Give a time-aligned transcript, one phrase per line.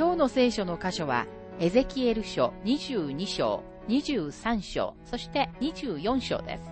[0.00, 1.26] 今日の聖書の箇所は、
[1.58, 6.62] エゼキエル書22章、23章、そして24章です。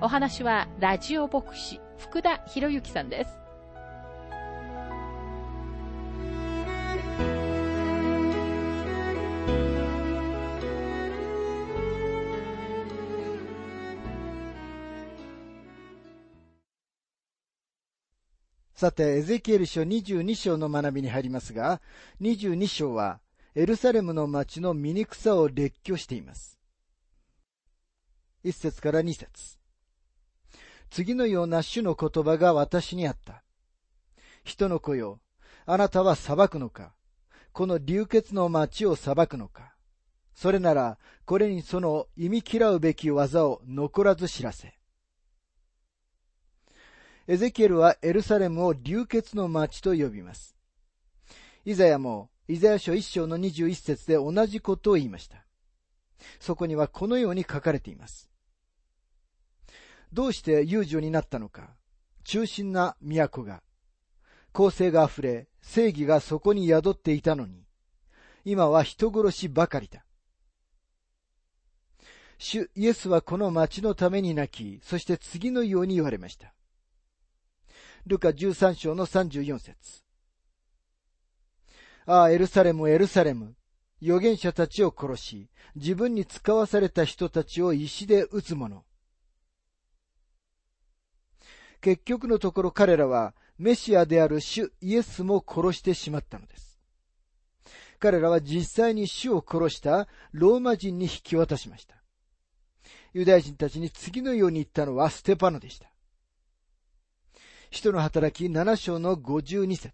[0.00, 3.43] お話は、ラジオ牧師、福田博之さんです。
[18.84, 21.80] さて、エゼキエル書22章の学びに入りますが、
[22.20, 23.18] 22章は、
[23.54, 26.58] エルサレムの町の醜さを列挙しています。
[28.44, 29.56] 1節から2節
[30.90, 33.42] 次のような主の言葉が私にあった。
[34.44, 35.18] 人の子よ、
[35.64, 36.92] あなたは裁くのか
[37.54, 39.74] この流血の町を裁くのか
[40.34, 44.78] それなら、これにその忌み嫌うべき技を残らず知らせ。
[47.26, 50.54] エゼキエルはエルサレムを流血の町と呼びます。
[51.64, 55.46] イザヤも、イザヤ書一章の二十一節で同じことを言いました。
[56.38, 58.30] そこにはこのように書かれています。
[60.12, 61.74] どうして遊女になったのか、
[62.24, 63.62] 中心な都が、
[64.52, 67.64] 公正が溢れ、正義がそこに宿っていたのに、
[68.44, 70.04] 今は人殺しばかりだ。
[72.36, 76.54] 主イエスはこの町のために泣き、そして次のように言われました。
[78.06, 80.02] ルカ13章の34節
[82.06, 83.54] ああ、エルサレム、エルサレム。
[84.02, 88.84] 預言者たちを殺し、自分に使わされた人たちを石で撃つ者。
[91.80, 96.78] 結局のところ彼らはメシアである主イエスも殺してしまったのです。
[97.98, 101.96] 彼らは実際に主を殺したローマ人に引き渡しました。
[103.14, 105.93] ユダヤ人たちに次のように言ったのはステパノでした。
[107.74, 109.92] 人の働き7章の52節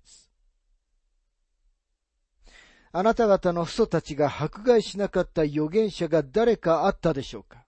[2.93, 7.65] あなた方の父祖たちが迫害しなかった預言者が誰かあったでしょうか？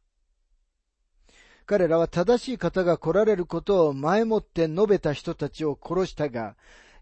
[1.64, 6.56] 彼らは正しい方が来られることを前もって述べた人たちを殺したが、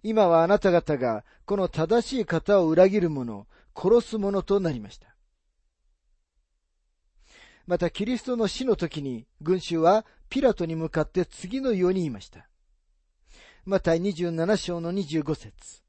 [0.05, 5.17] 今はあなた方がこの正しい方を裏切る者、殺す者となりました。
[7.67, 12.47] またキリストの死の時に群衆はピラトに向かって次のように言いました。
[13.71, 15.85] マタイ27章の25節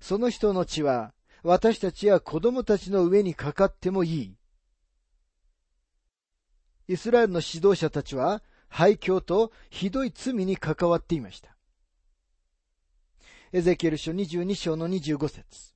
[0.00, 1.12] その人の血は
[1.42, 4.34] 私たちや子供たちの上にかかってもいい。
[6.88, 11.54] イスラエルの指導者たちは廃墟とひどい罪に関わっていました。
[13.52, 15.74] エゼキエル書22章の25節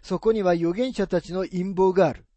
[0.00, 2.27] そこには預言者たちの陰謀がある。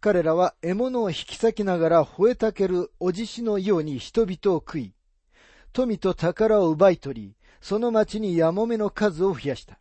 [0.00, 4.94] 彼らは獲物を引き裂きながら吠えたけるおじしのように人々を食い、
[5.72, 9.78] 富と宝を奪い取り、その町にやもめの数を増やした。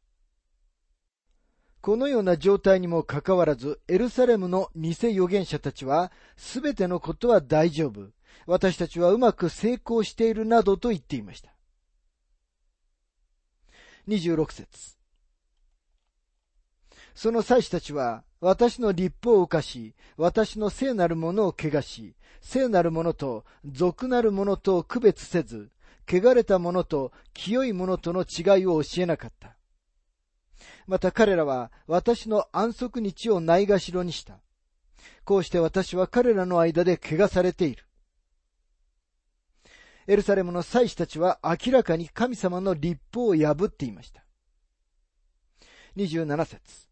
[1.81, 8.09] このような状態にもかかわらず、エルサレムの偽預言者たちは、すべてのことは大丈夫。
[8.45, 11.55] 私たちはうまく成功しているなどと言っていました。
[14.09, 14.97] 26節
[17.15, 25.69] その祭司たちは、私の立法を犯し、私の聖なるものを汚し、聖なるものと俗なるものと区別せず、
[26.07, 29.57] 汚れたものと清いものとの違いを教えなかった。
[30.87, 34.39] また彼らは私の安息日をないがしろにした。
[35.25, 37.83] こうして私は彼らの間で汚されている。
[40.07, 44.23] エルサレムの祭司たちは明らかに神様の立法を破っていました。
[45.97, 46.88] 27節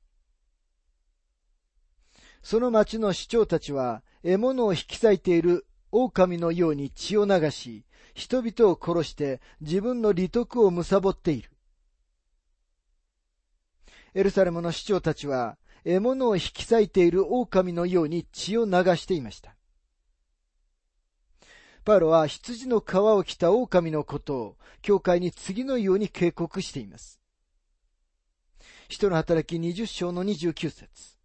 [2.50, 7.84] その町の市長たちは、獲物を引き裂いている狼のように血を流し、
[8.14, 11.52] 人々を殺して自分の利得を貪っている。
[14.14, 19.54] エルサレムの市長たちは、獲物を引き裂いている狼のように血を流していました。
[21.84, 27.20] パウロは羊の皮を着た狼のことを、教会に次のように警告しています。
[28.88, 31.17] 人の働き20章の29節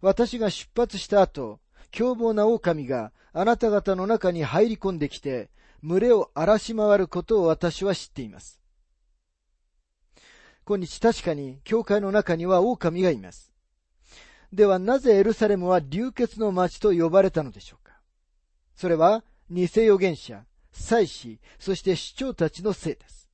[0.00, 1.60] 私が出発した後、
[1.90, 5.50] 凶暴な狼があなた方の中に入り込んできて、
[5.82, 8.60] 群れを荒らし回ることを私は知っています。
[10.64, 13.52] 今日確かに教会の中には狼がいます。
[14.52, 18.00] ではなぜエルサレムは流血の町と呼ばれたのでしょうか
[18.74, 23.28] それは偽預言者、祭司、そして主張たちのせいです。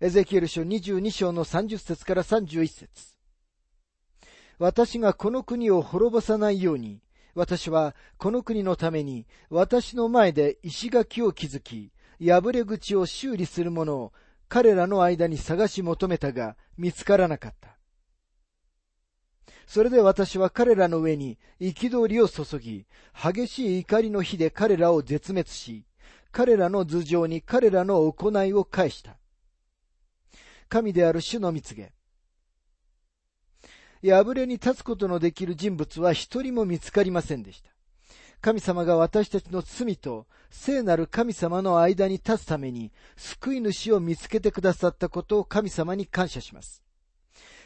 [0.00, 3.15] エゼキエル書22章の30節から31節
[4.58, 7.00] 私がこの国を滅ぼさないように、
[7.34, 14.12] 私はこの国のために私の前で石垣を築き、破れ口を修理する者を
[14.48, 17.76] 彼らの間に探し求めたが見つからなかった。
[19.66, 25.84] それで私は彼らの上に憤りを注ぎ、激しい怒りの火で彼らを絶滅し、
[26.30, 29.16] 彼らの頭上に彼らの行いを返した。
[30.68, 31.95] 神である主の蜜げ。
[34.10, 37.70] 破れに立つことのできる人物は一人も見つかりませんでした。
[38.40, 46.82] 神様が私たちの罪と聖なる神様の間に立つために救い主を見つけてくださったことを神様に感謝します。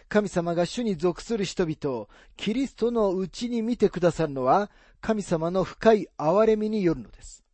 [0.08, 4.70] 神様が主に属する人々をキリストのうちに見てくださるのは
[5.00, 7.44] 神様の深い憐れみによるのです。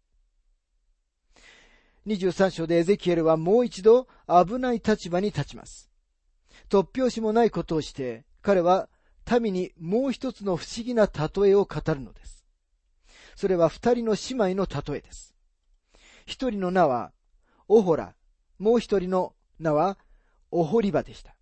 [2.07, 5.91] 23章でエゼキエルはもう一度危ない立場に立ちます。
[6.69, 8.89] 突拍子もないことをして彼は
[9.41, 12.45] 民にもう一つの不思議な例えを語るのです。
[13.35, 15.35] それは二人の姉妹の例えです。
[16.27, 17.11] 一人の名は
[17.67, 18.15] オホラ、
[18.61, 19.99] もう一人の名は
[20.53, 21.35] オホリバでした。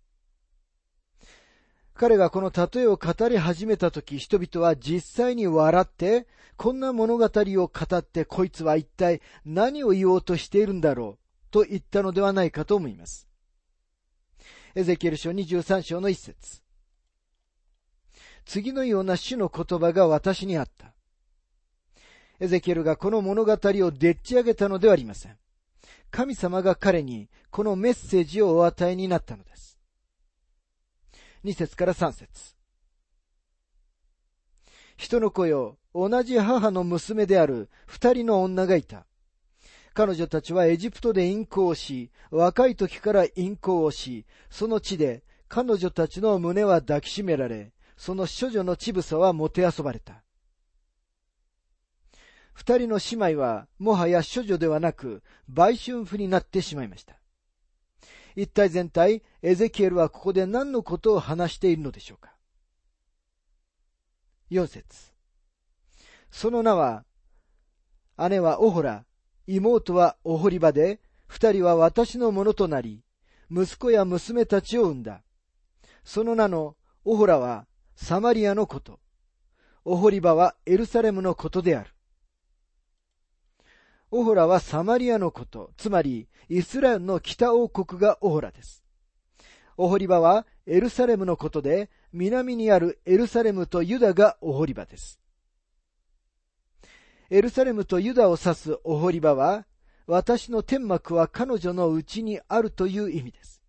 [1.93, 6.25] 彼がこの例えを語り始めたとき、人々は実際に笑って、
[6.57, 13.27] こんな物語を語ってこいつは一体何を言おうとしているんだろうと言ったのではないかと思います。
[14.73, 16.64] エゼキエル書23章の一節。
[18.45, 20.93] 次のような主の言葉が私にあった。
[22.39, 25.37] エゼキエルがこの物語をでっち上げたのではありません。
[26.11, 29.79] 神様が彼にこのメッセージをお与えになったのです。
[31.43, 32.55] 2節から3節
[34.97, 39.05] 人の子よ、同じ母の娘である二人の女がいた。
[39.93, 50.23] 彼女たちはエジプトで淫行をし、若い時から淫行をし、その地で彼女たちの胸は抱きしめられ、その処女の乳房はもてあそばれた。
[52.53, 57.19] 二人の姉妹は、もはや処女ではなく、売春婦になってしまいました。
[58.35, 62.33] 一体全体、エゼキエルはここで何のことを話しているのでしょうか
[64.49, 65.13] 四節
[66.31, 67.03] その名は、
[68.29, 69.05] 姉はオホラ、
[69.47, 73.03] 妹はオホリバで、二人は私のものとなり、
[73.51, 75.23] 息子や娘たちを産んだ。
[76.03, 78.99] その名のオホラはサマリアのこと。
[79.83, 81.91] オホリバはエルサレムのことである。
[84.11, 88.83] オホラはサマリアのこと、つまりイスラエルの北王国がオホラです。
[89.77, 95.19] オホリバはエルサレムのことで、南にあるエルサレムとユダがオホリバです。
[97.29, 99.65] エルサレムとユダを指すオホリバは、
[100.07, 103.61] 私の天幕は彼女のうちにあるという意味です。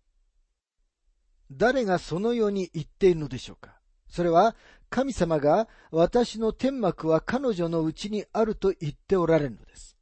[1.51, 3.76] 誰がそのように言っているのでしょうか
[4.09, 4.55] それは
[4.89, 9.97] 神様が私の天幕は彼女のうちにあると言っておられるのです。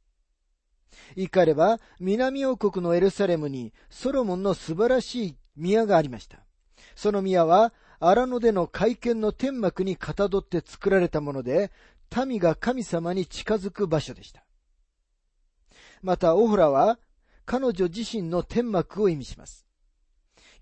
[1.14, 6.38] 言い換えれば、南王国のエルサレムにソロモンの素晴らしい宮がありました。
[6.94, 11.70] その宮は荒野での会見の天幕にかたどって作られたもので、
[12.26, 14.44] 民が神様に近づく場所でした。
[16.02, 16.98] また、オフラは
[17.44, 19.65] 彼女自身の天幕を意味します。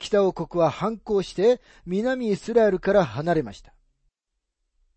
[0.04, 3.72] 北王国は反抗して南イスラエルから離れました。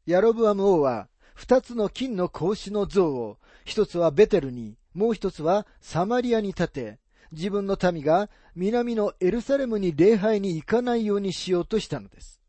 [0.05, 6.99] ヤロブアム王は二つの金の格子の像を一つはベテルに、もう一つはサマリアに立て、
[7.31, 12.41] 自分の民が南のエルサレムに礼拝に行かないようにしようとしたのです。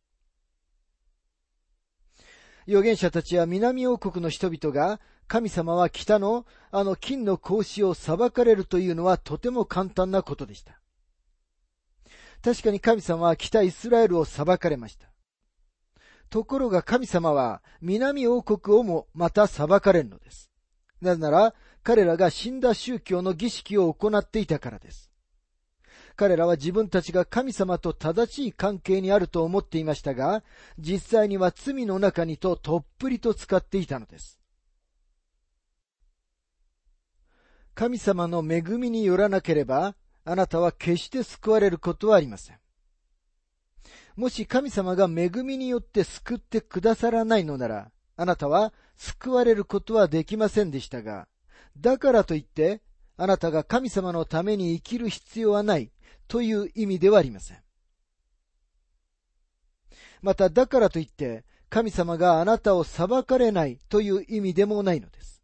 [2.67, 10.78] 預言者たちは南王国の人々が神様は北のあの金の格子を裁かれるというのはとても簡単なことでした。
[12.43, 15.09] 確かに神様は北イスラエルを裁かれました。
[16.31, 20.51] ところが神様は南王国をもまた裁かれるのです。
[21.01, 25.11] なぜなら彼らが死んだ宗教の儀式を行っていたからです。
[26.17, 30.43] 彼らは自分たちが神様と正しい関係にあると思っていましたが、
[30.77, 34.41] 実際には罪の中にととっぷりと使っていたのです。
[37.75, 39.95] 神様の恵みによらなければ、
[40.31, 42.59] あなたは決して救われることはありません。
[44.15, 51.29] もし神様が恵みによって救ってくださらないのなら、あなたは救われることはできませんでしたが、
[51.79, 52.83] だからといって、
[53.17, 55.91] あなたが神様のために生きる必要はない
[56.27, 57.59] という意味ではありません。
[60.21, 65.38] また、だからといって、神様があなたを裁かれないという意味でもないのです。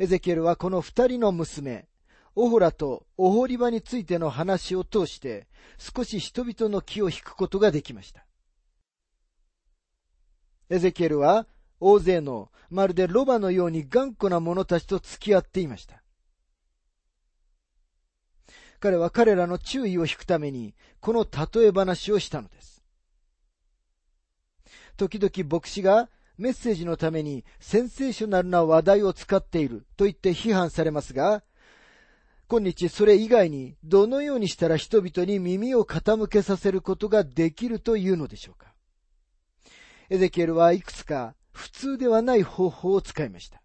[0.00, 1.88] エゼキエルはこの二人の娘、
[2.36, 8.24] オホラとオホリバについての話を通して、少し人々の気を引くことができました。
[10.70, 11.48] エゼキエルは
[11.80, 16.00] 大勢のまるでロバのように頑固な者たちと付き合っていました。
[18.78, 22.84] 彼は彼らの注意を引くために、この例え話をしたのです。
[24.96, 31.42] 時々牧師がメッセージのためにセンセーショナルな話題を使っていると言って批判されますが、
[32.48, 38.72] 今日それ以外にどのようにしたら人々に耳を傾けさせることができるというのでしょうか。
[40.08, 43.60] エゼキエルはいくつか普通ではない方法を使いました。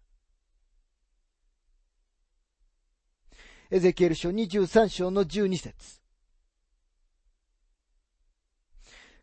[3.70, 6.02] エゼキエル書23章の12節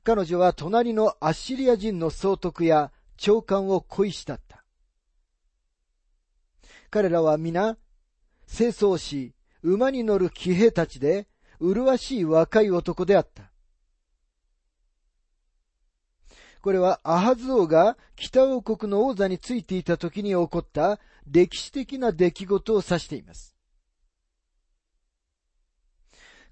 [0.04, 2.92] 彼女は隣のアッシリア人の総督や
[3.22, 4.66] 長官を恋したった。
[6.90, 7.78] 彼らは皆、
[8.52, 11.28] 清掃し、馬に乗る騎兵たちで、
[11.60, 13.52] 麗しい若い男であった。
[16.64, 23.56] これはアハズ王が北王国の王座についていた時に起こった歴史的な出来事を指しています。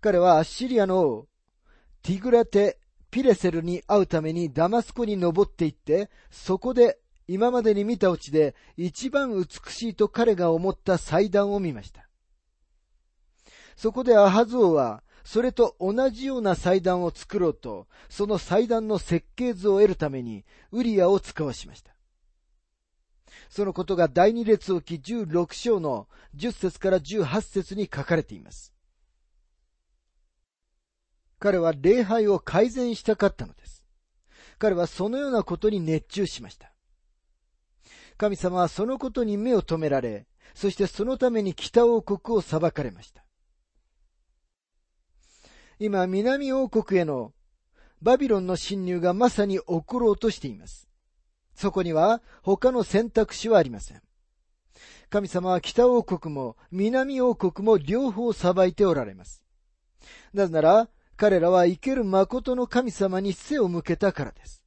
[0.02, 1.28] 彼はアッシリアの王、
[2.04, 2.78] ティグラテ・
[3.12, 12.08] ピレセルに会うためにダマスコに登っていって、そこで今までに見たうちで一番美しいと彼が思った祭壇を見ました。
[13.75, 21.96] そこでアハズ王はそれと同じような祭壇を作ろうと、その祭壇の設計図を得るために、ウリアを使わしました。
[23.50, 28.74] そのことが第二列王記16章の10節から18節に書かれています。
[31.39, 33.86] 彼は礼拝を改善したかったのです。
[34.58, 36.72] 彼はそのようなことに熱中しました。
[38.17, 43.24] 神様はそのことに目を留められ、そしてそのために北王国を裁かれました。
[45.79, 47.34] 今、南王国への
[48.01, 50.89] バビロンの侵入がまさに起ころうとしています。
[51.55, 54.01] そこには他の選択肢はありません。
[55.10, 59.41] 神様は北王国も南王国も両方裁いておられます。
[60.34, 60.89] なぜなら、
[61.20, 64.64] 彼らは生ける誠の神様に背を向けたからです。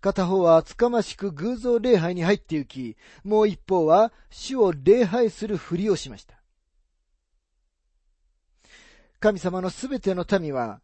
[0.00, 6.40] 片方は厚かましく偶像礼拝に入って行き、もう一方は主を礼拝するふりをしました。
[9.20, 10.80] 神様のすべての民は、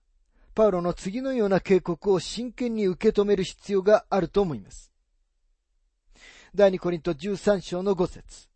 [0.55, 4.93] パウロの次のような警告を真剣に受け止める必要があると思います。
[6.55, 8.52] 第2コリント13章の5節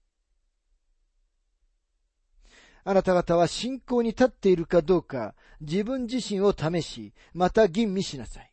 [2.89, 8.53] あなた方は信仰に立っているかどうか自分自身を試し、また吟味しなさい。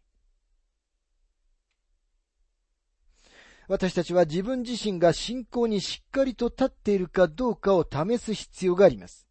[3.67, 9.27] 私たちは自分自身が信仰にしっかりと立っているかどうかを試す必要があります。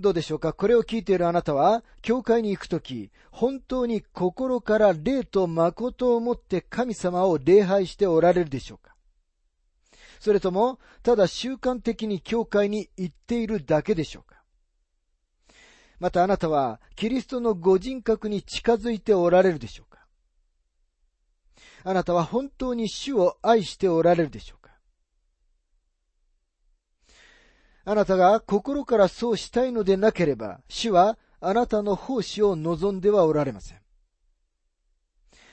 [0.00, 0.52] どうでしょうか？
[0.52, 8.93] これを聞いているあなたは、教会に行くとき、本当に心から霊と誠をもって神様を礼拝しておられるでしょうか？
[10.24, 14.42] それとも、ただ習慣的に教会に行っているだけでしょうか？
[16.00, 20.06] またあなたは、キリストのご人格に近づいておられるでしょうか？
[21.84, 24.70] あなたは本当に主を愛しておられるでしょうか？
[27.84, 33.78] あなたが心からそうしたいのでなければ、主はあなたの奉仕を望んではおられません。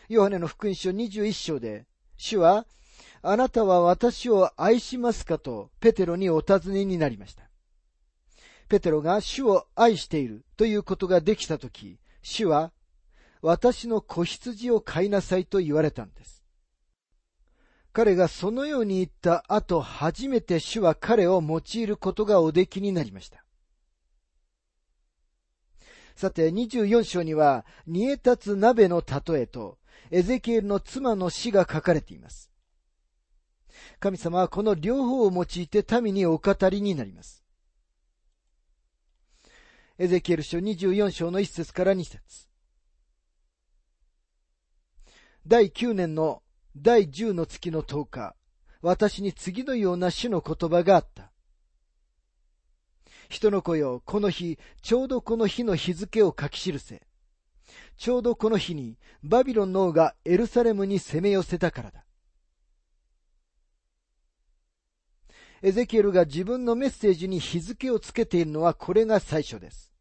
[0.08, 2.66] ヨハネの福音書21章で、主は、
[3.24, 7.44] あなたは私を愛しますかとペテロにお尋ねになりました。
[8.68, 12.72] ペテロが主を愛しているということができたとき、主は、
[13.42, 16.44] 私の子羊を飼いなさいと言われたんです。
[17.94, 23.44] 彼がそのように言った後、初めて主は彼を用いることがおできになりました。
[26.16, 29.80] さて、24章には、煮え立つ鍋の例えと、
[30.12, 32.51] エゼキエルの妻の死が書かれています。
[34.00, 37.44] 神様はこの両方を用いて民にお語りになります。
[39.98, 42.48] エゼキエル書24章の1節から2節
[45.46, 46.42] 第9年の
[46.78, 48.36] 第10の月の10日、
[48.82, 51.32] 私に次のような主の言葉があった。
[53.30, 57.02] 人の子よ、この日、ちょうどこの日の日付を書き記せ。
[57.98, 62.06] ちょうどこの日に、バビロンの王がエルサレムに攻め寄せたからだ。
[65.64, 69.92] エゼキエルが自分のメッセージに日付をつけているのはこれが最初です。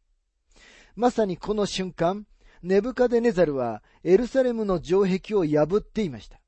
[0.95, 2.25] まさにこの瞬間、
[2.63, 6.39] ネブカデネザルはエルサレムの城壁を破っていました。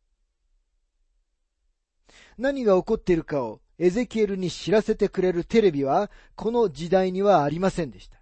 [2.38, 8.18] 何が起こっているかをエゼキエルに知らせてくれるテレビはこの時代にはありませんでした。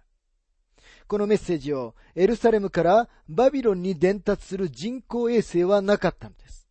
[1.08, 6.61] このメッセージをエルサレムからバビロンに伝達する人工衛星はなかったのです。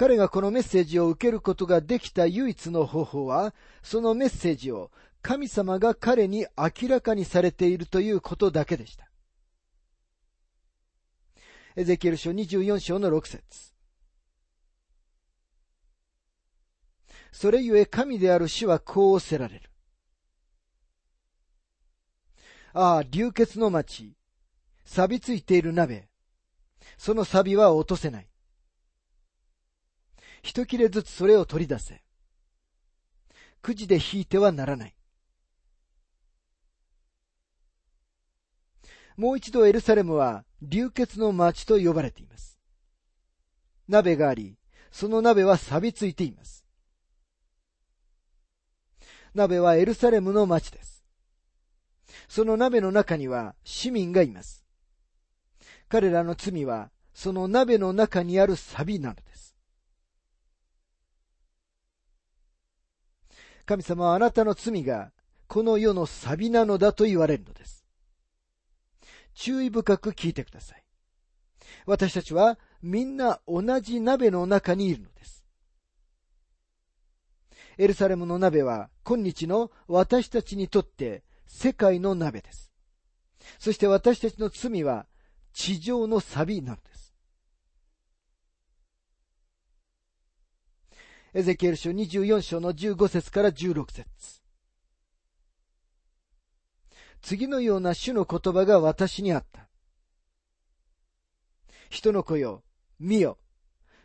[0.00, 4.90] 彼がこのメッセージを受けることができた唯一の方法は、そのメッセージを
[5.20, 9.10] 神様が彼に明らかにされているということだけでした。
[11.76, 13.74] エゼキエル書24章の6節
[17.30, 19.70] それゆえ神である主はこうおせられる。
[22.72, 24.16] ああ、流血の町、
[24.82, 26.08] 錆びついている鍋、
[26.96, 28.29] その錆は落とせない。
[30.42, 32.02] 一切れずつそれを取り出せ。
[33.62, 34.94] くじで引いてはならない。
[39.16, 42.58] もう一度エルサレムは流血の町と呼ばれています。
[43.86, 44.56] 鍋があり、
[44.90, 46.64] その鍋は錆びついています。
[49.34, 51.04] 鍋はエルサレムの町です。
[52.28, 54.64] その鍋の中には市民がいます。
[55.88, 59.29] 彼らの罪はその鍋の中にある錆なのです。
[63.70, 65.12] 神様はあなたの罪が
[65.46, 67.86] この世の錆なのだと言われるのです。
[69.32, 70.82] 注意深く聞いてください。
[71.86, 75.44] 私たちはみんな同じ鍋の中にいるのです。
[77.78, 82.72] エルサレムの鍋は今日の私たちにとって世界の鍋です。
[83.60, 85.06] そして私たちの罪は
[85.52, 86.89] 地上の錆なのです。
[91.32, 94.04] エゼキエル書24章の15節から16節
[97.22, 99.68] 次のような主の言葉が私にあった。
[101.88, 102.64] 人の子よ、
[102.98, 103.38] 見よ。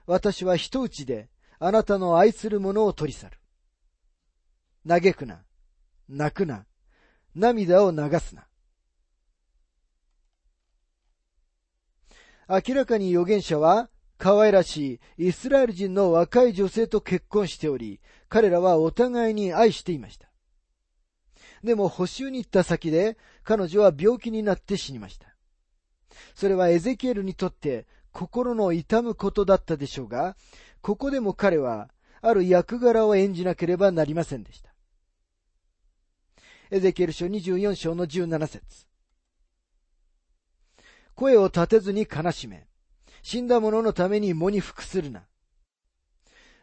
[0.05, 3.39] 私は人打ちであなたの愛する者を取り去る。
[4.87, 5.43] 嘆くな。
[6.07, 6.67] 泣くな。
[7.33, 8.47] 涙を流すな。
[12.47, 17.99] 明らかに預言者は可愛らしいイスラエル人の若い女性と結婚しており、
[18.29, 20.29] 彼らはお互いに愛していました。
[21.63, 25.35] でも補修に行った先で彼女は病気になって死にました。
[26.33, 30.37] それはエゼキエルにとって心の痛むことだったでしょうが、
[30.81, 31.89] ここでも彼は
[32.21, 34.73] ある役柄を演じなければなりませんでした。
[36.71, 38.87] エゼキエル書24章の17節
[41.13, 42.67] 声を立てずに悲しめ、
[43.27, 45.23] 死んだ者のために喪に服するな。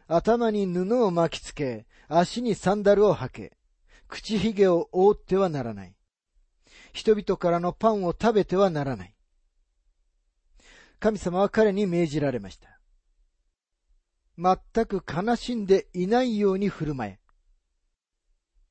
[0.07, 3.57] 頭に布を巻きつけ、足にサンダルを履け、
[4.07, 5.93] 口ひげを覆ってはならない。
[6.93, 9.13] 人々からのパンを食べてはならない。
[11.01, 12.79] 神様は彼に命じられました。
[14.37, 17.19] 全く悲しんでいないように振る舞え。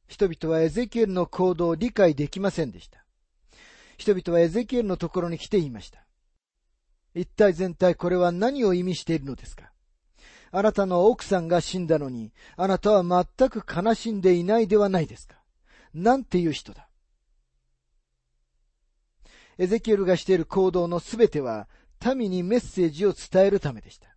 [0.09, 3.05] 人々はエゼキエルの行動を理解できませんでした。
[3.99, 6.07] 人々はエゼキエルのところに来ていました。
[7.15, 9.71] 一体全体これは何を意味しているのですか？
[10.51, 15.37] あなたの奥さんが死んだのに、あなたは全く悲しんでいないではないですか？
[15.95, 16.89] なんていう人だ？
[19.59, 21.69] エゼキエルがしている行動のすべては、
[22.17, 24.09] 民にメッセージを伝えるためでした。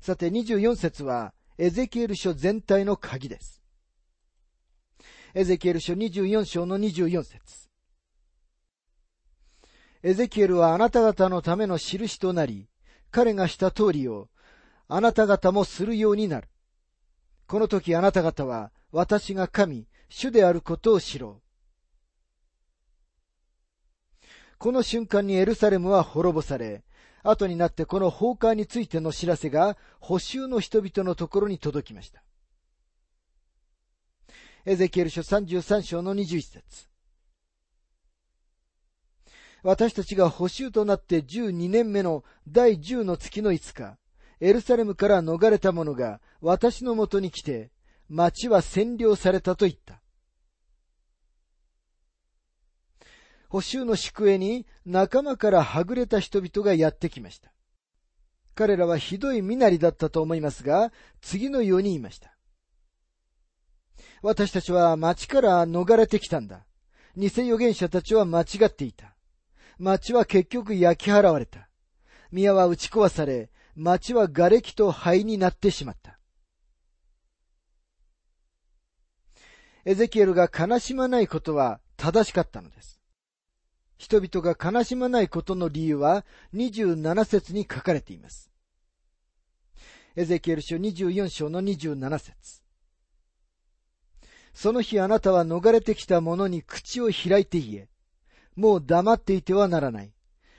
[0.00, 3.62] さて24節は、エゼキエル書全体の鍵です。
[5.34, 7.68] エゼキエル書24章の24節
[10.02, 12.68] エゼキエルはあなた方のための印となり、
[13.10, 14.28] 彼がした通りを
[14.88, 16.48] あなた方もするようになる。
[17.46, 21.42] この時あなた方は私が神、主であることを知ろう。
[24.58, 26.84] この瞬間にエルサレムは滅ぼされ、
[27.22, 32.22] 後になってこの崩壊についての知らせが補修の人々のところに届きました。
[34.64, 36.88] エゼキエル書33章の21節
[39.62, 43.98] 私たちが補修となって12年目の第10の月の5日、
[44.40, 47.70] エルサレムから逃れた者が私のもとに来て、
[48.08, 50.00] 町は占領されたと言った。
[53.48, 57.52] 補修の宿営に仲間からはぐれた人々がやってきました。
[58.54, 62.36] 彼らはひどい身なりだったと思いますが、次のように言いました。
[64.22, 66.66] 私たちは町から逃れてきたんだ。
[67.16, 69.15] 偽預言者たちは間違っていた。
[69.78, 71.68] 町は結局焼き払われた。
[72.32, 76.18] 宮は打ち壊され、町は瓦礫と灰になってしまった。
[79.84, 83.00] エゼキエルが悲しまないことは正しかったのです。
[83.98, 88.50] 人々が悲しまないことの理由は27節に書かれています。
[90.16, 92.62] エゼキエル書24章の27節
[94.54, 97.88] その日あなたは逃れてきた者に口を開いて言え。
[98.56, 100.12] もう黙っていてはならない。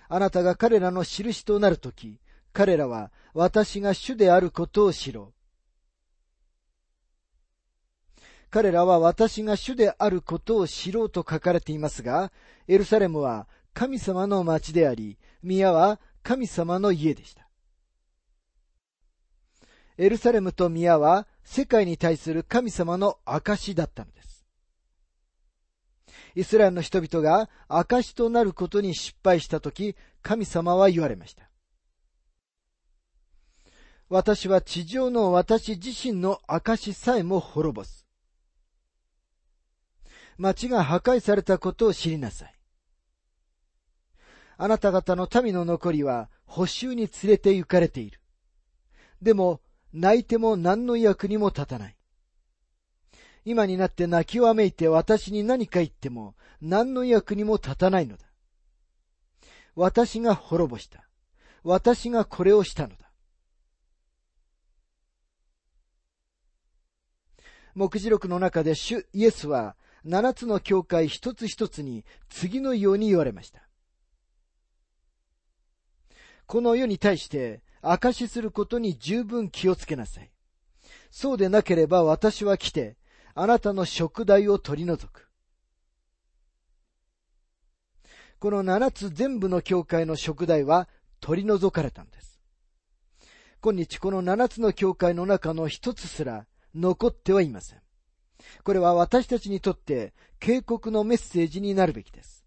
[0.08, 2.20] あなたが彼らの印となるとき、
[2.54, 5.38] 彼らは私が主であることを知ろう。
[8.50, 12.32] 彼らは私が主であることを知ろうと書かれていますが、
[12.68, 17.48] エルサレムは神様の町であり、宮は神様の家でした。
[19.98, 24.37] エルサレムと宮は世界に対する神様の証だったのです。
[26.38, 31.50] イスラエルの人々が証となることに失敗したとき、神様は言われました。
[34.08, 38.06] 私は地上の私自身の証さえも滅ぼす。
[40.38, 42.54] 町が破壊されたことを知りなさい。
[44.58, 48.22] あなた方の民の残りは補修に連れて行かれている。
[49.24, 49.60] でも、
[49.92, 51.97] 泣いても何の役にも立たない。
[53.50, 58.26] 今になって泣きわめいて私に何か言っても何の役にも立たないのだ。
[59.74, 61.08] 私が滅ぼした。
[61.64, 63.10] 私がこれをしたのだ。
[67.74, 73.62] 目次録の中で主イエスは七つの教会一つ一つに次のように言われました。
[76.48, 80.30] この世に対して証しすることに十分気をつけなさい。
[81.12, 82.97] そうでなければ私は来て、
[83.40, 85.30] あなたの食代を取り除く。
[88.40, 92.42] この七つ全部の教会の食代は取り除かれたんです。
[93.62, 97.82] 今日この七つの教会の中の一つすら残ってはいません。
[98.64, 102.44] これは私たちにとって警告のメッセージになるべきです。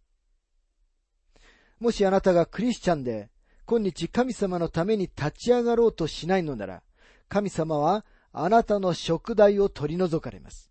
[1.78, 3.30] もしあなたがクリスチャンで、
[3.64, 6.82] 今日神様のために立ち上がろうとしないのなら、
[7.28, 10.70] 神様はあなたの食代を取り除かれます。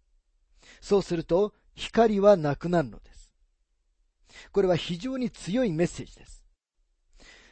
[0.82, 3.32] そうすると、光はなくなるのです。
[4.52, 6.44] これは非常に強いメッセージです。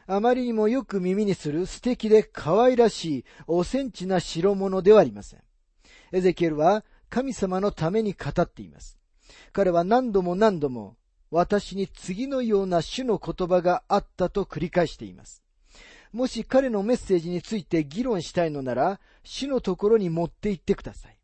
[0.06, 5.44] あまりにもよく耳にする素敵で可愛らしいおセンチな代物ではありません。
[6.14, 8.98] エゼキエルは神様のために語っています。
[9.52, 10.96] 彼は何度も何度も
[11.30, 15.44] 私に次のような主の言葉があったと繰り返しています。
[16.14, 21.17] もし彼のメッセージについて議論したいのなら、主のところに持って行ってください。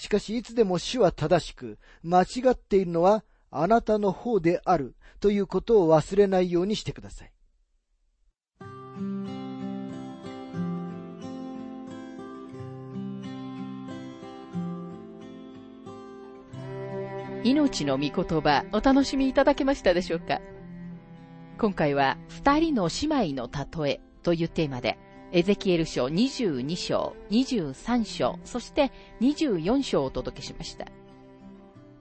[0.00, 7.32] しかしいつでも主は正しく、間違っているのはあなたの方であるということを忘れないようにしてください。
[17.44, 20.40] 命の御言葉お楽しみいただけましたでしょうか？
[21.58, 23.50] 今回は二人の姉妹の
[23.84, 24.96] 例えというテーマで
[25.32, 28.90] エゼキエル書22章、23章、そして
[29.20, 30.86] 24章をお届けしました。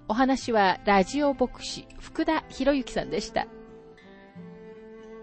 [0.07, 3.45] お話はラジオ牧師福田博之さんでした。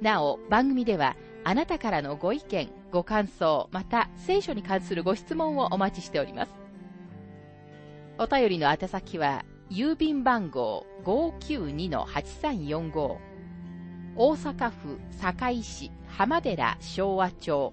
[0.00, 6.52] なお、番組ではあなたからのご意見、ご感想、また聖書に関するご質問をお待ちしております。
[8.18, 13.16] お便りの宛先は郵便番号592-8345
[14.14, 17.72] 大阪府堺市浜寺昭和町